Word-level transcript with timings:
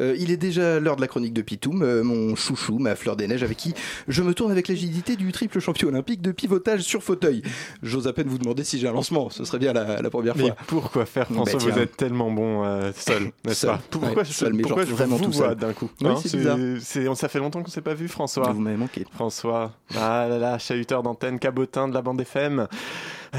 Euh, 0.00 0.16
il 0.18 0.30
est 0.30 0.36
déjà 0.36 0.80
l'heure 0.80 0.96
de 0.96 1.00
la 1.00 1.06
chronique 1.06 1.32
de 1.32 1.42
Pitoum, 1.42 1.82
euh, 1.82 2.02
mon 2.02 2.34
chouchou, 2.34 2.78
ma 2.78 2.96
fleur 2.96 3.14
des 3.16 3.28
neiges, 3.28 3.42
avec 3.44 3.56
qui 3.56 3.74
je 4.08 4.22
me 4.22 4.34
tourne 4.34 4.50
avec 4.50 4.66
l'agilité 4.68 5.14
du 5.16 5.30
triple 5.30 5.60
champion 5.60 5.88
olympique 5.88 6.20
de 6.20 6.32
pivotage 6.32 6.80
sur 6.80 7.02
fauteuil. 7.02 7.42
J'ose 7.82 8.08
à 8.08 8.12
peine 8.12 8.26
vous 8.28 8.38
demander 8.38 8.64
si 8.64 8.78
j'ai 8.78 8.88
un 8.88 8.92
lancement, 8.92 9.30
ce 9.30 9.44
serait 9.44 9.58
bien 9.58 9.72
la, 9.72 10.02
la 10.02 10.10
première 10.10 10.36
Mais 10.36 10.48
fois. 10.48 10.56
pourquoi 10.66 11.06
faire, 11.06 11.26
Bah, 11.30 11.42
François. 11.46 11.58
Vous 11.70 11.78
êtes 11.78 11.96
tellement 11.96 12.30
bon 12.30 12.64
euh, 12.64 12.90
seul, 12.96 13.30
n'est-ce 13.44 13.66
pas 13.66 13.80
Pourquoi, 13.90 14.14
Ouais, 14.14 14.24
seul, 14.24 14.52
mais 14.52 14.62
pourquoi 14.62 14.82
genre 14.82 14.90
je 14.90 14.94
vraiment 14.96 15.16
vous 15.16 15.24
tout 15.26 15.30
vois 15.32 15.54
d'un 15.54 15.72
coup 15.72 15.90
Oui, 16.00 16.08
Hein, 16.08 17.14
Ça 17.14 17.28
fait 17.28 17.38
longtemps 17.38 17.60
qu'on 17.60 17.68
ne 17.68 17.72
s'est 17.72 17.80
pas 17.80 17.94
vu, 17.94 18.08
François. 18.08 18.50
Vous 18.52 18.60
m'avez 18.60 18.76
manqué. 18.76 19.04
François, 19.12 19.72
ah 19.96 20.26
là 20.28 20.38
là, 20.38 20.58
chahuteur 20.58 21.02
d'antenne, 21.02 21.38
cabotin 21.38 21.88
de 21.88 21.94
la 21.94 22.02
bande 22.02 22.20
FM. 22.20 22.66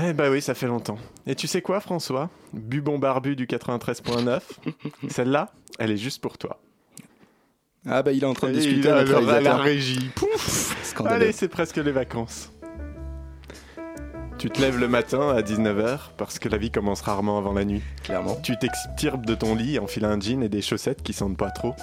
Eh 0.08 0.12
bah 0.14 0.30
oui, 0.30 0.42
ça 0.42 0.54
fait 0.54 0.68
longtemps. 0.68 0.98
Et 1.26 1.36
tu 1.36 1.48
sais 1.48 1.62
quoi, 1.62 1.80
François? 1.80 2.30
Bubon 2.54 3.00
barbu 3.00 3.36
du 3.36 3.46
93.9, 3.46 4.40
celle-là, 5.10 5.52
elle 5.80 5.92
est 5.92 5.98
juste 5.98 6.21
pour 6.21 6.38
toi. 6.38 6.60
Ah 7.88 8.02
bah 8.02 8.12
il 8.12 8.23
est 8.23 8.28
en 8.28 8.34
train 8.34 8.48
de 8.48 8.54
discuter 8.54 8.80
il 8.80 8.88
a 8.90 8.98
avec 8.98 9.44
la 9.44 9.58
régie. 9.58 10.09
Pouf 10.16 10.76
Scandaleux. 10.84 11.16
Allez, 11.16 11.32
c'est 11.32 11.48
presque 11.48 11.77
les 11.77 11.91
vacances. 11.91 12.52
Tu 14.38 14.49
te 14.49 14.59
lèves 14.59 14.80
le 14.80 14.88
matin 14.88 15.30
à 15.30 15.41
19h 15.41 16.12
parce 16.18 16.40
que 16.40 16.49
la 16.49 16.58
vie 16.58 16.70
commence 16.70 17.02
rarement 17.02 17.38
avant 17.38 17.54
la 17.54 17.63
nuit. 17.63 17.82
Clairement. 18.04 18.35
Tu 18.44 18.58
t'extirpes 18.58 19.26
de 19.26 19.34
ton 19.34 19.55
lit, 19.55 19.80
enfiles 19.80 20.05
un 20.05 20.20
jean 20.20 20.44
et 20.44 20.49
des 20.49 20.62
chaussettes 20.62 21.04
qui 21.04 21.13
sentent 21.13 21.38
pas 21.38 21.52
trop. 21.52 21.73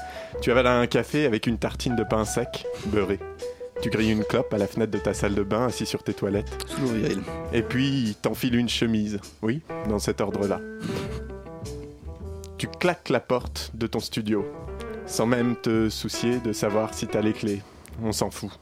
Tu 0.43 0.51
avales 0.51 0.67
un 0.67 0.87
café 0.87 1.25
avec 1.25 1.47
une 1.47 1.59
tartine 1.59 1.97
de 1.97 2.05
pain 2.05 2.25
sec, 2.25 2.67
beurré. 2.87 3.19
Tu 3.81 3.91
grilles 3.91 4.13
une 4.13 4.25
clope 4.25 4.53
à 4.55 4.59
la 4.59 4.69
fenêtre 4.69 4.93
de 4.93 4.99
ta 4.99 5.13
salle 5.15 5.35
de 5.35 5.43
bain, 5.43 5.67
assis 5.67 5.87
sur 5.87 6.05
tes 6.05 6.15
toilettes. 6.15 6.57
Et 7.53 7.63
puis, 7.63 8.17
t'enfiles 8.23 8.55
une 8.55 8.69
chemise. 8.69 9.19
Oui, 9.43 9.63
dans 9.89 9.99
cet 9.99 10.21
ordre-là. 10.21 10.61
Tu 12.63 12.69
claques 12.69 13.09
la 13.09 13.19
porte 13.19 13.73
de 13.75 13.89
ton 13.89 13.99
studio, 13.99 14.47
sans 15.05 15.27
même 15.27 15.57
te 15.57 15.89
soucier 15.89 16.39
de 16.39 16.53
savoir 16.53 16.95
si 16.95 17.09
t'as 17.09 17.21
les 17.21 17.33
clés. 17.33 17.61
On 18.05 18.13
s'en 18.13 18.31
fout. 18.31 18.53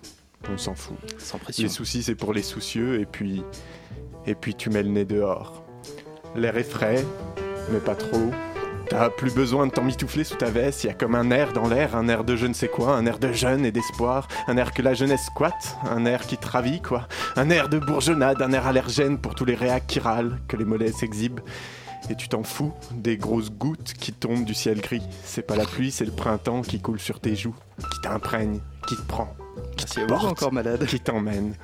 On 0.50 0.56
s'en 0.56 0.74
fout. 0.74 0.96
Sans 1.18 1.36
pression. 1.36 1.64
Les 1.64 1.68
soucis, 1.68 2.02
c'est 2.02 2.14
pour 2.14 2.32
les 2.32 2.42
soucieux, 2.42 2.98
et 2.98 3.04
puis. 3.04 3.42
Et 4.24 4.34
puis 4.34 4.54
tu 4.54 4.70
mets 4.70 4.82
le 4.82 4.88
nez 4.88 5.04
dehors. 5.04 5.62
L'air 6.34 6.56
est 6.56 6.62
frais, 6.62 7.04
mais 7.70 7.78
pas 7.78 7.94
trop. 7.94 8.30
T'as 8.88 9.10
plus 9.10 9.34
besoin 9.34 9.66
de 9.66 9.72
t'emmitoufler 9.72 10.24
sous 10.24 10.36
ta 10.36 10.48
veste, 10.48 10.84
il 10.84 10.86
y 10.86 10.90
a 10.90 10.94
comme 10.94 11.14
un 11.14 11.30
air 11.30 11.52
dans 11.52 11.68
l'air, 11.68 11.94
un 11.94 12.08
air 12.08 12.24
de 12.24 12.36
je 12.36 12.46
ne 12.46 12.54
sais 12.54 12.68
quoi, 12.68 12.96
un 12.96 13.04
air 13.04 13.18
de 13.18 13.34
jeune 13.34 13.66
et 13.66 13.70
d'espoir, 13.70 14.28
un 14.48 14.56
air 14.56 14.72
que 14.72 14.80
la 14.80 14.94
jeunesse 14.94 15.26
squatte, 15.26 15.76
un 15.84 16.06
air 16.06 16.26
qui 16.26 16.38
te 16.38 16.48
ravit, 16.48 16.80
quoi. 16.80 17.06
Un 17.36 17.50
air 17.50 17.68
de 17.68 17.78
bourgeonnade, 17.78 18.40
un 18.40 18.52
air 18.54 18.66
allergène 18.66 19.18
pour 19.18 19.34
tous 19.34 19.44
les 19.44 19.56
réacs 19.56 19.86
qui 19.86 20.00
râlent, 20.00 20.38
que 20.48 20.56
les 20.56 20.64
mollets 20.64 20.92
s'exhibent. 20.92 21.40
Et 22.08 22.14
tu 22.16 22.28
t'en 22.28 22.42
fous 22.42 22.72
des 22.92 23.16
grosses 23.16 23.50
gouttes 23.50 23.94
qui 23.98 24.12
tombent 24.12 24.44
du 24.44 24.54
ciel 24.54 24.80
gris. 24.80 25.02
C'est 25.24 25.42
pas 25.42 25.56
la 25.56 25.64
pluie, 25.64 25.90
c'est 25.90 26.04
le 26.04 26.12
printemps 26.12 26.62
qui 26.62 26.80
coule 26.80 26.98
sur 26.98 27.20
tes 27.20 27.36
joues, 27.36 27.54
qui 27.78 28.00
t'imprègne, 28.02 28.60
qui 28.88 28.96
te 28.96 29.02
prend, 29.02 29.34
porte. 30.08 30.24
encore 30.24 30.52
malade. 30.52 30.86
qui 30.86 31.00
t'emmène. 31.00 31.54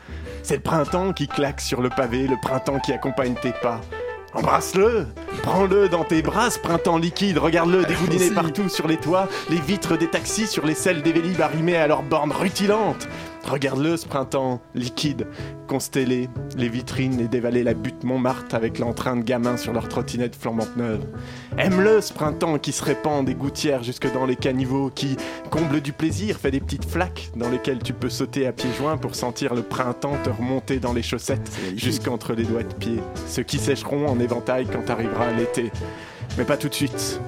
C'est 0.42 0.56
le 0.56 0.62
printemps 0.62 1.12
qui 1.12 1.26
claque 1.26 1.60
sur 1.60 1.80
le 1.80 1.88
pavé, 1.88 2.26
le 2.26 2.36
printemps 2.40 2.78
qui 2.78 2.92
accompagne 2.92 3.34
tes 3.34 3.52
pas. 3.52 3.80
Embrasse-le, 4.34 5.06
prends-le 5.42 5.88
dans 5.88 6.04
tes 6.04 6.20
bras, 6.20 6.50
ce 6.50 6.58
printemps 6.58 6.98
liquide, 6.98 7.38
regarde-le 7.38 7.84
dégoudiner 7.86 8.30
partout 8.30 8.68
sur 8.68 8.86
les 8.86 8.98
toits, 8.98 9.28
les 9.48 9.58
vitres 9.58 9.96
des 9.96 10.10
taxis 10.10 10.46
sur 10.46 10.66
les 10.66 10.74
selles 10.74 11.00
des 11.00 11.12
vélib 11.12 11.40
arrimées 11.40 11.76
à 11.76 11.86
leurs 11.86 12.02
bornes 12.02 12.32
rutilantes. 12.32 13.08
Regarde-le, 13.46 13.96
ce 13.96 14.06
printemps 14.06 14.60
liquide, 14.74 15.28
constellé, 15.68 16.28
les 16.56 16.68
vitrines 16.68 17.20
et 17.20 17.28
dévaler 17.28 17.62
la 17.62 17.74
butte 17.74 18.02
Montmartre 18.02 18.56
avec 18.56 18.78
l'entrain 18.80 19.16
de 19.16 19.22
gamins 19.22 19.56
sur 19.56 19.72
leurs 19.72 19.88
trottinettes 19.88 20.34
flambantes 20.34 20.76
neuves. 20.76 21.06
Aime-le, 21.56 22.00
ce 22.00 22.12
printemps 22.12 22.58
qui 22.58 22.72
se 22.72 22.84
répand 22.84 23.24
des 23.24 23.34
gouttières 23.34 23.84
jusque 23.84 24.12
dans 24.12 24.26
les 24.26 24.34
caniveaux, 24.34 24.90
qui 24.90 25.16
comble 25.50 25.80
du 25.80 25.92
plaisir, 25.92 26.38
fait 26.38 26.50
des 26.50 26.60
petites 26.60 26.84
flaques 26.84 27.30
dans 27.36 27.48
lesquelles 27.48 27.82
tu 27.82 27.92
peux 27.92 28.10
sauter 28.10 28.48
à 28.48 28.52
pieds 28.52 28.72
joints 28.76 28.96
pour 28.96 29.14
sentir 29.14 29.54
le 29.54 29.62
printemps 29.62 30.16
te 30.24 30.30
remonter 30.30 30.80
dans 30.80 30.92
les 30.92 31.02
chaussettes 31.02 31.50
jusqu'entre 31.76 32.32
les 32.32 32.44
doigts 32.44 32.64
de 32.64 32.74
pied, 32.74 32.98
ceux 33.28 33.44
qui 33.44 33.58
sécheront 33.58 34.08
en 34.08 34.18
éventail 34.18 34.66
quand 34.66 34.90
arrivera 34.90 35.30
l'été. 35.30 35.70
Mais 36.36 36.44
pas 36.44 36.56
tout 36.56 36.68
de 36.68 36.74
suite. 36.74 37.20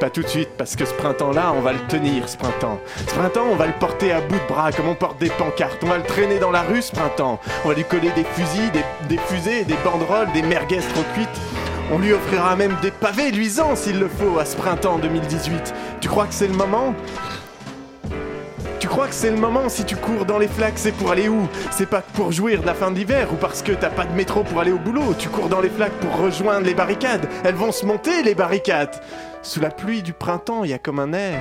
Pas 0.00 0.10
tout 0.10 0.22
de 0.22 0.28
suite, 0.28 0.50
parce 0.56 0.76
que 0.76 0.84
ce 0.84 0.94
printemps-là, 0.94 1.52
on 1.56 1.60
va 1.60 1.72
le 1.72 1.80
tenir, 1.88 2.28
ce 2.28 2.36
printemps. 2.36 2.78
Ce 3.08 3.14
printemps, 3.14 3.46
on 3.50 3.56
va 3.56 3.66
le 3.66 3.72
porter 3.72 4.12
à 4.12 4.20
bout 4.20 4.38
de 4.38 4.46
bras, 4.48 4.70
comme 4.70 4.86
on 4.86 4.94
porte 4.94 5.18
des 5.18 5.28
pancartes. 5.28 5.82
On 5.82 5.88
va 5.88 5.96
le 5.96 6.04
traîner 6.04 6.38
dans 6.38 6.52
la 6.52 6.62
rue, 6.62 6.82
ce 6.82 6.92
printemps. 6.92 7.40
On 7.64 7.68
va 7.68 7.74
lui 7.74 7.82
coller 7.82 8.10
des 8.12 8.22
fusils, 8.22 8.70
des, 9.08 9.18
fusées, 9.18 9.64
des 9.64 9.74
banderoles, 9.84 10.30
des 10.32 10.42
merguez 10.42 10.78
trop 10.94 11.02
cuites. 11.14 11.28
On 11.90 11.98
lui 11.98 12.12
offrira 12.12 12.54
même 12.54 12.76
des 12.80 12.92
pavés 12.92 13.32
luisants, 13.32 13.74
s'il 13.74 13.98
le 13.98 14.08
faut, 14.08 14.38
à 14.38 14.44
ce 14.44 14.56
printemps 14.56 14.98
2018. 14.98 15.74
Tu 16.00 16.08
crois 16.08 16.26
que 16.26 16.34
c'est 16.34 16.46
le 16.46 16.54
moment? 16.54 16.94
Tu 18.78 18.86
crois 18.86 19.08
que 19.08 19.14
c'est 19.14 19.30
le 19.30 19.36
moment 19.36 19.68
si 19.68 19.84
tu 19.84 19.96
cours 19.96 20.24
dans 20.24 20.38
les 20.38 20.46
flaques, 20.46 20.78
c'est 20.78 20.92
pour 20.92 21.10
aller 21.10 21.28
où? 21.28 21.48
C'est 21.72 21.88
pas 21.88 22.00
pour 22.00 22.30
jouir 22.30 22.60
de 22.62 22.66
la 22.66 22.74
fin 22.74 22.92
de 22.92 22.96
l'hiver 22.96 23.28
ou 23.32 23.36
parce 23.36 23.62
que 23.62 23.72
t'as 23.72 23.90
pas 23.90 24.04
de 24.04 24.12
métro 24.12 24.44
pour 24.44 24.60
aller 24.60 24.70
au 24.70 24.78
boulot? 24.78 25.14
Tu 25.18 25.28
cours 25.28 25.48
dans 25.48 25.60
les 25.60 25.68
flaques 25.68 25.98
pour 26.00 26.16
rejoindre 26.16 26.66
les 26.66 26.74
barricades. 26.74 27.28
Elles 27.44 27.56
vont 27.56 27.72
se 27.72 27.84
monter, 27.84 28.22
les 28.22 28.36
barricades. 28.36 28.94
Sous 29.42 29.60
la 29.60 29.70
pluie 29.70 30.02
du 30.02 30.12
printemps, 30.12 30.64
il 30.64 30.70
y 30.70 30.74
a 30.74 30.78
comme 30.78 30.98
un 30.98 31.12
air. 31.12 31.40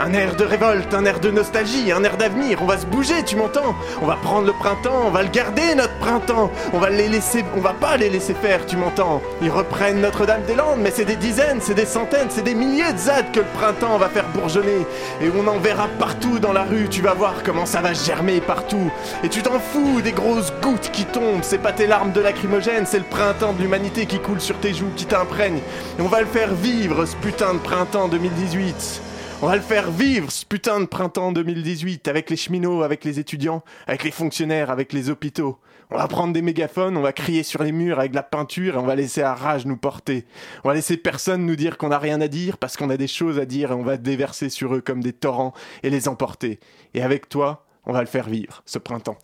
Un 0.00 0.12
air 0.12 0.34
de 0.34 0.44
révolte, 0.44 0.92
un 0.92 1.04
air 1.04 1.20
de 1.20 1.30
nostalgie, 1.30 1.92
un 1.92 2.02
air 2.02 2.16
d'avenir. 2.16 2.58
On 2.62 2.66
va 2.66 2.78
se 2.78 2.86
bouger, 2.86 3.22
tu 3.24 3.36
m'entends? 3.36 3.76
On 4.02 4.06
va 4.06 4.16
prendre 4.16 4.44
le 4.44 4.52
printemps, 4.52 5.04
on 5.06 5.10
va 5.10 5.22
le 5.22 5.28
garder, 5.28 5.76
notre 5.76 5.96
printemps. 5.98 6.50
On 6.72 6.78
va 6.78 6.90
les 6.90 7.06
laisser, 7.06 7.44
on 7.56 7.60
va 7.60 7.74
pas 7.74 7.96
les 7.96 8.10
laisser 8.10 8.34
faire, 8.34 8.66
tu 8.66 8.76
m'entends? 8.76 9.22
Ils 9.40 9.50
reprennent 9.50 10.00
Notre-Dame-des-Landes, 10.00 10.80
mais 10.80 10.90
c'est 10.90 11.04
des 11.04 11.14
dizaines, 11.14 11.60
c'est 11.60 11.74
des 11.74 11.86
centaines, 11.86 12.26
c'est 12.28 12.42
des 12.42 12.56
milliers 12.56 12.92
de 12.92 12.98
ZAD 12.98 13.30
que 13.30 13.38
le 13.38 13.46
printemps 13.54 13.96
va 13.96 14.08
faire 14.08 14.26
bourgeonner. 14.34 14.84
Et 15.20 15.30
on 15.30 15.46
en 15.46 15.58
verra 15.58 15.86
partout 16.00 16.40
dans 16.40 16.52
la 16.52 16.64
rue, 16.64 16.88
tu 16.88 17.00
vas 17.00 17.14
voir 17.14 17.34
comment 17.44 17.66
ça 17.66 17.80
va 17.80 17.92
germer 17.92 18.40
partout. 18.40 18.90
Et 19.22 19.28
tu 19.28 19.42
t'en 19.42 19.60
fous 19.60 20.00
des 20.02 20.12
grosses 20.12 20.52
gouttes 20.60 20.90
qui 20.92 21.04
tombent, 21.04 21.44
c'est 21.44 21.58
pas 21.58 21.72
tes 21.72 21.86
larmes 21.86 22.10
de 22.10 22.20
lacrymogène, 22.20 22.84
c'est 22.84 22.98
le 22.98 23.04
printemps 23.04 23.52
de 23.52 23.62
l'humanité 23.62 24.06
qui 24.06 24.18
coule 24.18 24.40
sur 24.40 24.58
tes 24.58 24.74
joues, 24.74 24.90
qui 24.96 25.06
t'imprègne. 25.06 25.60
Et 26.00 26.02
on 26.02 26.08
va 26.08 26.20
le 26.20 26.26
faire 26.26 26.52
vivre, 26.52 27.04
ce 27.06 27.14
putain 27.14 27.43
de 27.52 27.58
printemps 27.58 28.08
2018. 28.08 29.02
On 29.42 29.46
va 29.48 29.56
le 29.56 29.60
faire 29.60 29.90
vivre, 29.90 30.30
ce 30.30 30.46
putain 30.46 30.80
de 30.80 30.86
printemps 30.86 31.30
2018, 31.30 32.08
avec 32.08 32.30
les 32.30 32.36
cheminots, 32.36 32.82
avec 32.82 33.04
les 33.04 33.20
étudiants, 33.20 33.62
avec 33.86 34.02
les 34.02 34.10
fonctionnaires, 34.10 34.70
avec 34.70 34.94
les 34.94 35.10
hôpitaux. 35.10 35.58
On 35.90 35.98
va 35.98 36.08
prendre 36.08 36.32
des 36.32 36.40
mégaphones, 36.40 36.96
on 36.96 37.02
va 37.02 37.12
crier 37.12 37.42
sur 37.42 37.62
les 37.62 37.70
murs 37.70 37.98
avec 37.98 38.12
de 38.12 38.16
la 38.16 38.22
peinture 38.22 38.76
et 38.76 38.78
on 38.78 38.86
va 38.86 38.94
laisser 38.94 39.20
à 39.20 39.34
rage 39.34 39.66
nous 39.66 39.76
porter. 39.76 40.24
On 40.64 40.68
va 40.68 40.74
laisser 40.74 40.96
personne 40.96 41.44
nous 41.44 41.56
dire 41.56 41.76
qu'on 41.76 41.88
n'a 41.88 41.98
rien 41.98 42.22
à 42.22 42.28
dire 42.28 42.56
parce 42.56 42.78
qu'on 42.78 42.88
a 42.88 42.96
des 42.96 43.08
choses 43.08 43.38
à 43.38 43.44
dire 43.44 43.72
et 43.72 43.74
on 43.74 43.82
va 43.82 43.98
déverser 43.98 44.48
sur 44.48 44.74
eux 44.74 44.80
comme 44.80 45.02
des 45.02 45.12
torrents 45.12 45.52
et 45.82 45.90
les 45.90 46.08
emporter. 46.08 46.60
Et 46.94 47.02
avec 47.02 47.28
toi, 47.28 47.66
on 47.84 47.92
va 47.92 48.00
le 48.00 48.06
faire 48.06 48.30
vivre, 48.30 48.62
ce 48.64 48.78
printemps. 48.78 49.18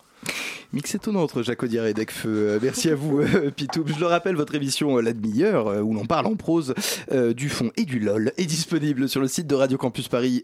Mix 0.72 0.94
étonnant 0.94 1.22
entre 1.24 1.42
Jacques 1.42 1.64
Audiard 1.64 1.86
et 1.86 1.94
Decfeu. 1.94 2.28
Euh, 2.28 2.58
merci 2.62 2.90
à 2.90 2.94
vous, 2.94 3.18
euh, 3.18 3.50
Pitou. 3.50 3.82
Je 3.88 3.98
le 3.98 4.06
rappelle, 4.06 4.36
votre 4.36 4.54
émission 4.54 4.98
euh, 4.98 5.00
La 5.00 5.12
demi-heure, 5.12 5.84
où 5.84 5.94
l'on 5.94 6.06
parle 6.06 6.26
en 6.26 6.36
prose 6.36 6.74
du 7.34 7.48
fond 7.48 7.72
et 7.76 7.84
du 7.84 7.98
LOL, 7.98 8.32
est 8.36 8.46
disponible 8.46 9.08
sur 9.08 9.20
le 9.20 9.26
site 9.26 9.48
de 9.48 9.54
Radio 9.56 9.78
Campus 9.78 10.06
Paris 10.06 10.38